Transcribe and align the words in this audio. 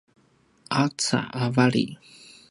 qaca 0.71 1.19
a 1.41 1.43
vali 1.55 1.85